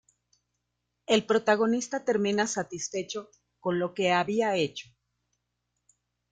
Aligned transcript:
El 1.05 1.27
protagonista 1.27 2.03
termina 2.03 2.47
satisfecho 2.47 3.29
con 3.59 3.77
lo 3.77 3.93
que 3.93 4.11
había 4.11 4.55
hecho. 4.55 4.89